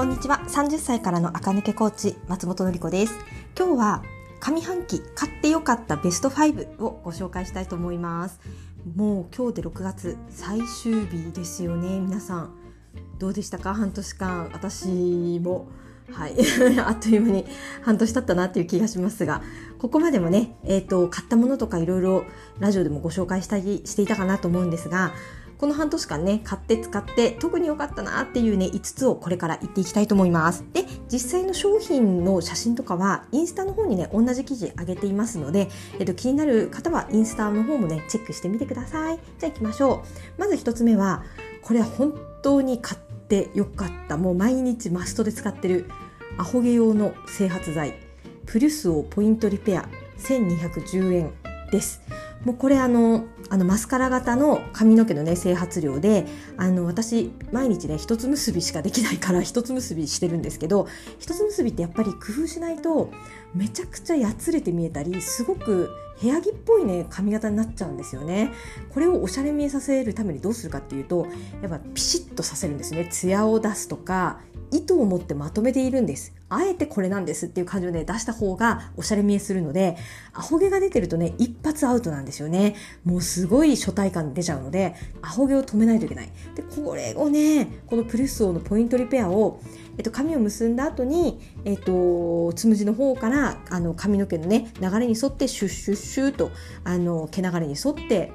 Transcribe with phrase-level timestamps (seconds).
[0.00, 0.40] こんにちは。
[0.46, 3.18] 30歳からの赤抜けコーチ松本のり子です。
[3.54, 4.02] 今日は
[4.40, 8.40] 上半期買ってよかったベスト5をご紹介したいと思います。
[8.96, 12.00] もう今日で6月最終日ですよね。
[12.00, 12.54] 皆さん
[13.18, 13.74] どうでしたか？
[13.74, 14.48] 半年間。
[14.54, 15.68] 私も
[16.10, 16.36] はい。
[16.80, 17.44] あっという間に
[17.82, 19.42] 半年経ったなっていう気がしますが
[19.78, 22.24] ここまでもね、えーと、と買ったものとかいろいろ
[22.58, 25.12] ラジオでもご紹介したりしていたかなと思うんですが
[25.60, 30.64] この半年間ね、買って使って特に良かったなっていうね、5つをこれから言っていきたいと思います。
[30.72, 35.68] で、実際の商品の写真とかは、インスタの方にね、同じ記事上げていますので、
[35.98, 39.18] えっと、気になる方はインスタの方もね、チェックしてみてください。
[39.38, 40.02] じゃあ行きましょ
[40.38, 40.40] う。
[40.40, 41.24] まず1つ目は、
[41.60, 44.16] これは本当に買ってよかった。
[44.16, 45.90] もう毎日マストで使ってる、
[46.38, 47.98] アホ毛用の整髪剤、
[48.46, 49.86] プルスオポイントリペア、
[50.20, 51.32] 1210円
[51.70, 52.00] です。
[52.44, 56.26] もうこれあのあのマスカラ型の髪の毛のね整髪量で
[56.56, 60.86] あの私毎日ね一つ結びしかできないから一つ結びしてるんですけど
[61.18, 63.10] 一つ結びってやっぱり工夫しないと
[63.54, 65.90] めちゃくちゃやつれて見えたりすごく
[66.22, 68.52] 部屋着っぽいね髪型になっちゃうんですよね。
[68.92, 71.26] これをおしゃれ見えさせるためにどうするかっていうと
[71.62, 73.08] やっぱピシッとさせるんですね。
[73.10, 74.40] ツヤを出すとか
[74.72, 76.34] 意図を持ってまとめているんです。
[76.48, 79.96] あえてこれなんですっていう感じをね出した方がおしゃれ見えするので
[80.34, 82.74] アホ毛が出てるとね一発アウトなんですよね。
[83.04, 86.30] もうすごい初体感出ちゃうのでアホ毛を止めないといけない。
[86.54, 89.60] でこれをねこのプレスオのポイントリペアを
[89.98, 96.50] えっと、髪を結んだ後に、えっと、つむじの方からあの髪の毛のね流れに沿ってシュッシュッシュッと
[96.84, 98.32] あの毛流れに沿って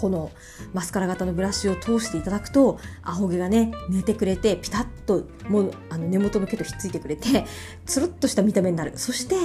[0.00, 0.30] この
[0.72, 7.44] マスカラ型のブラシを通していただくとアホ毛がね寝てくれてピタッともうあの根元の毛とひっついてくれて
[7.84, 8.92] つるっとした見た目になる。
[8.96, 9.36] そして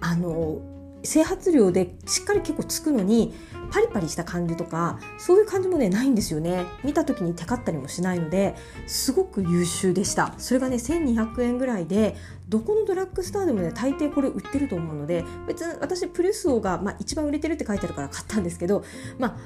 [0.00, 0.60] あの
[1.02, 3.32] 整髪量でしっかり結構つくのに
[3.70, 6.66] パリパリした感じとかそういう感じもねないんですよね。
[6.82, 10.34] 見た時にテカったりもしないのですごく優秀でした。
[10.38, 12.16] それがね1200円ぐらいで
[12.48, 18.82] どこのドラッグストアでもね大抵これ売ってると思うので別に私プレスオが、まあ、一番売れてるって書いてあるから買ったんですけど
[19.18, 19.36] まあ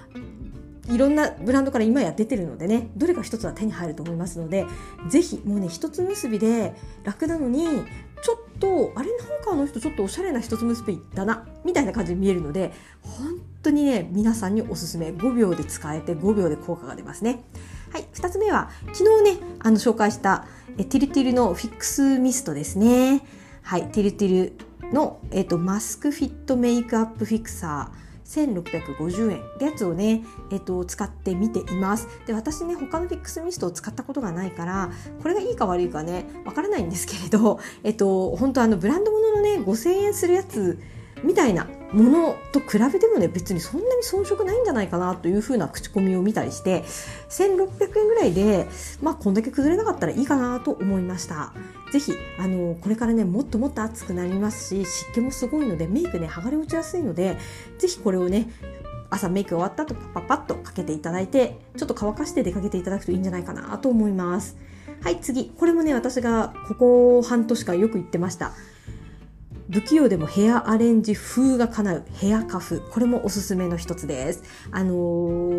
[0.91, 4.67] いろんなブランドから今や出てるのでねどれか一つは手に入ると思いますので
[5.09, 7.65] ぜひもうね一つ結びで楽なのに
[8.23, 12.73] ちょっとあれなんかあの人ちょっとおしゃれな一つ結びだなみたいな感じに見えるので
[13.03, 17.45] 本当にね皆さんにおすすめ5秒で使えて5秒で効果が出ますね。
[17.93, 20.47] はい、2つ目は昨日ねあの紹介した
[20.79, 23.23] えティルティルのフィックスミストですね。
[23.63, 32.09] はい、ティルティルの、えっと、マスクフィットメイクアップフィクサー1650円ってやつをね、えっと、使ってみています。
[32.27, 34.91] で私ね他のフィックスミストを使ったことがないから
[35.23, 40.79] これがいいか悪いかねわからないんですけれどえっと本当あのブランド物のね5000円するやつ
[41.23, 46.83] みたいなものと比べてもね別にそんなに遜色ないんじゃないかなというふうな口コミを見たりして
[47.29, 48.69] 1600円ぐらいで
[49.03, 51.53] まあこんだけ崩れなかったらいいかなと思いました。
[51.93, 57.37] ぜひあのこれからねもっともっと暑くなりますし湿気もすごいのでメイクね剥がれ落ちやすいので
[57.79, 58.49] ぜひこれをね
[59.11, 64.57] 朝メイク終わったとパッパッとかけていただいてちょっと乾かして出かけていただくといいんじゃないかなと思います。
[65.03, 65.51] はい次。
[65.51, 68.53] これもね私がここ半年間よく言ってました。
[69.73, 72.83] 不器用でもヘアアレンジ風が叶うヘアカフ。
[72.91, 74.45] これもおすすめの一つです。
[74.71, 74.95] あの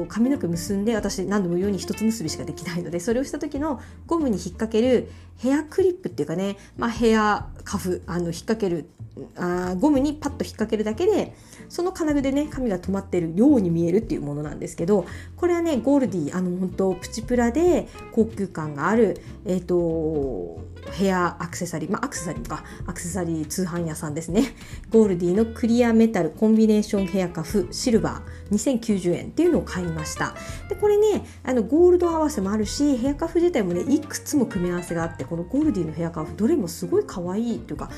[0.05, 8.89] ー、髪の毛結んで私何度も言うように一つ結びしかできないのでそれをした時のゴムに引っ掛けるヘアクリップっていうかね、まあ、ヘアカフあの引っ掛ける
[9.35, 11.35] あゴムにパッと引っ掛けるだけで
[11.69, 15.05] その金具でね髪が止まってるように見えるっていうものなんですけど
[15.35, 24.53] これはねゴールディあの本当プチプラで高級感があるえっ、ー、とヘアアクセサリーまあアクセサリーかアクセサリー通販屋さんですね。
[24.89, 30.35] ゴールディのクリアメタルコンビネーションヘアカフシルバー2090円っていうのを買いました。
[30.69, 37.89] でこれねあのゴールド合わせもあるしヘアカフ自体もねいくつも組み合わせがあってこのゴールディのヘアカーフどれもすごい可愛いというか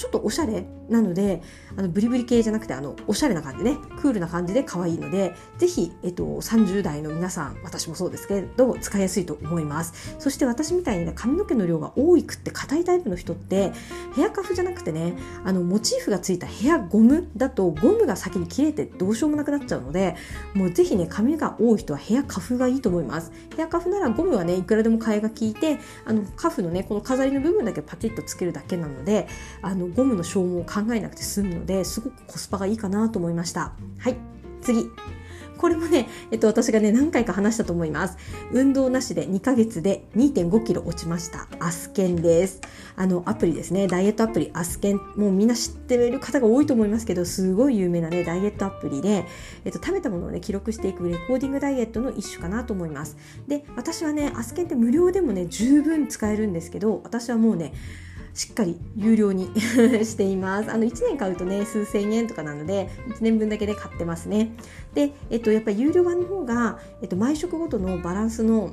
[0.00, 1.42] ちょっとおしゃれなので
[1.76, 3.76] あのブリブリ系じゃなくてあのおしゃれな感じね。
[4.00, 10.16] クールな感じで可愛いのでぜひ、えっと、30代の皆さん私もそうですけど使いやすいと思います。
[10.18, 13.72] そして私みたいにね髪の毛の量が多くって硬いタイプの人って
[14.16, 20.16] ヘアカフじゃなくてねあのモチーフがついたヘアゴムだとゴムが先に切れてどうしようもなくなっちゃうので
[20.54, 23.32] もうぜひね髪が多い人はヘアカフがいいと思います。
[23.54, 29.28] ヘアカフならゴムはねいくらでも替えが効いてあのカフのねこの飾りの部分だけパチッとつけるだけなので
[29.60, 34.16] あのゴムの消耗を考えなくて済むのですごくコスパがいいかなと思いましたはい
[34.62, 34.90] 次
[35.60, 38.16] これもね、えっと、私がね、何回か話したと思います。
[38.50, 41.48] 運動なしで2ヶ月で2.5キロ落ちました。
[41.58, 42.62] アスケンです。
[42.96, 43.86] あの、アプリですね。
[43.86, 44.96] ダイエットアプリ、アスケン。
[45.16, 49.26] もうみんな知ってる方が多いと思いますけど、すごい有名なね、ダイエットアプリで、
[49.66, 53.18] えっと、食べたものをね、記録していくレコーディングダイエットの一種かなと思います。
[53.46, 57.74] で、私はね、アスケンって無料でもね、十分使えるんですけど、私はもうね、
[58.34, 59.50] しっかり有料に
[60.04, 60.70] しています。
[60.70, 64.52] あの1年買うとね数千円とかなので1年分だけで買ってますね。
[64.94, 68.72] で、えっと、やっぱり有料版の方が、えっと、毎食ごとのバランスの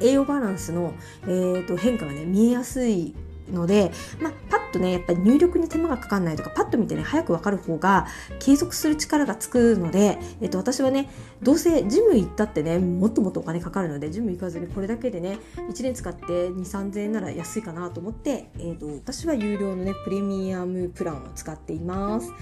[0.00, 0.94] 栄養バランスの、
[1.24, 3.14] えー、と変化がね見えやすい
[3.50, 8.06] ので、まあ、パッとねやっぱり入力に手間がかかんないとかパッと見てね早く分かる方が
[8.38, 11.10] 継続する力がつくので、えっと、私はね
[11.42, 22.32] どうせジム行ったってねもっともっとお金かかるのでジム行かずにこれだけでね1年使って2 3 0円なら安いかなと思って、えっと、私は有料のねプレミアムプランを使っています。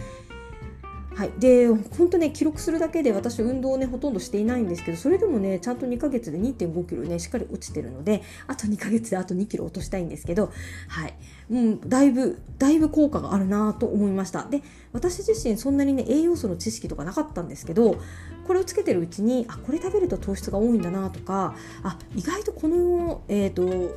[1.15, 10.53] はい、で本当ね記録するだけで私運動をねほとんどしていないんですけどそれでもねちゃんと2ヶ月で2 5キロねしっかり落ちてるのであと2ヶ月であと2キロ落としたいんですけど
[10.89, 11.15] はい。
[11.51, 14.45] うん、だいぶだいぶ効果があるなと思いました。
[14.45, 14.63] で
[14.93, 17.97] 私自身そんなにね栄養素の知識とかなかったんですけど
[18.47, 23.97] これをつけてるうちにあこれ食べると糖質が多いんだなとかあ意外とこのえっ、ー、と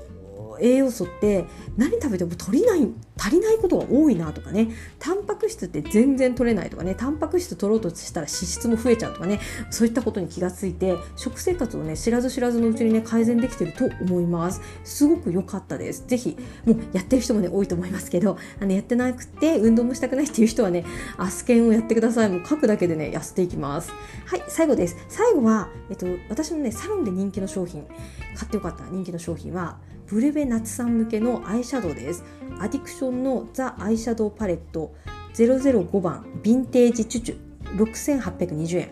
[0.59, 1.45] 栄養素って
[1.77, 2.87] 何食べても取りない
[3.17, 4.69] 足りないことが多いなとかね。
[4.99, 6.95] タンパク質って全然取れないとかね。
[6.95, 9.39] タンパク質取ろうとしたら脂質も増えちゃうとかね。
[9.69, 14.61] そういったことに気がついて食生活をね知らず知らずのうちにね改善できてると思います。
[14.83, 16.05] すごく良かったです。
[16.07, 20.85] ぜひもうやってる人もね多いと思いますけどあのやってなくて運動もしたくないっていう人はね
[21.17, 22.29] アスケンをやってください。
[22.29, 23.91] もう書くだけでね痩せていきます。
[24.25, 24.97] はい最後です。
[25.07, 27.85] 最後は、えっと、私のねサロンで人気の商品
[28.35, 29.77] 買ってよかった人気の商品は
[30.13, 32.23] ブルベ夏さん向けのアイシャドウです
[32.59, 34.93] アディクションのザ・アイシャドウパレット
[35.33, 37.37] 005番ヴィンテージチュチュ
[37.79, 38.89] 6820円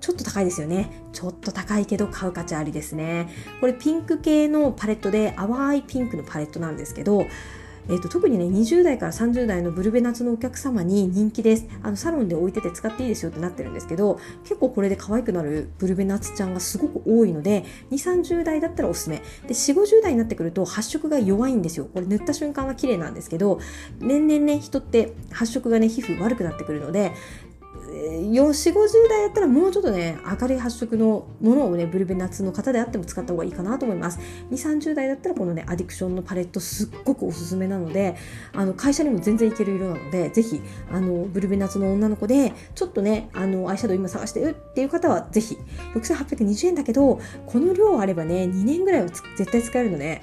[0.00, 0.90] ちょっと高いですよね。
[1.14, 3.30] ちょっと高いけど買う価値ありですね。
[3.60, 7.24] これピンク系のパレットで淡いピンクのパレットなんですけど、
[7.88, 11.66] えーと、特にね20代から30代のブルベナツのお客様に人気です。
[11.82, 19.16] あのサロンで置いてて使っていいですよってなってるんですけど結構これで可愛くなるブルベナツちゃんがすごく多いので2 3 0代だったらおすすめ。
[19.46, 21.88] で4 5 0代になってくると発色が弱いんですよ。
[21.92, 23.60] これ塗った瞬間は綺麗なんですけど
[24.00, 27.12] 年々ね人って発色がね皮膚悪くなってくるので
[27.86, 34.18] 4 4 5 0代やったらもうちょっとね明るい発色のものをねブルベ夏の方であっても使った方がいいかなと思います。
[34.50, 38.16] 2 3 0代だったらこのねアディクションのパレットすっごくおすすめなので
[38.52, 40.60] あの会社にも全然いける色なのでぜひ
[40.90, 45.58] あのブルベ夏の女の子でちょっとねあのアイシャドウ今探してるっていう方はぜひ
[45.94, 50.22] 6820円だけどこの量あればね2年ぐらいは絶対使えるので、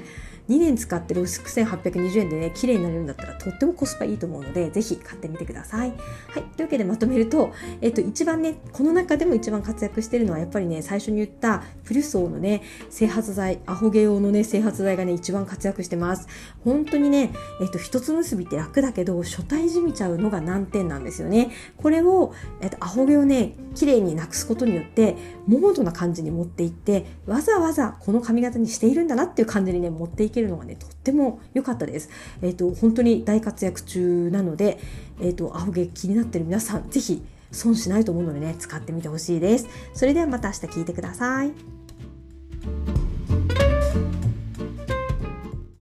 [0.51, 5.89] 2年使ってる6820円でね綺麗になれるんだったらとってもコスパいいと思うのでぜひ買ってみてください。
[5.89, 16.27] はい、というわけでまとめると、えっと、一番ねこの中でも一番活躍してるのはやっぱりね最初に言ったプルソーのね整髪剤アホ毛用のね整髪剤がね一番活躍してます。
[16.65, 17.31] 本当にね、
[17.61, 21.51] えっと、一つ結びって楽だけど初対じみちゃうのが難点なんですよね。
[21.77, 25.15] これを、えっと、アホ毛をね綺麗になくすことによって
[25.47, 32.09] モードな感じに持っていってわざわざこの髪型にしているんだなっていう感じにね持っていけるのがねとっても良かったです。
[32.41, 34.79] えっ、ー、と本当に大活躍中なので、
[35.19, 39.67] えっ、ー、とアホ毛気になってる皆さんぜひ損しないと思うのでね使ってみてほしいです。
[39.93, 41.80] それではまた明日聞いてください。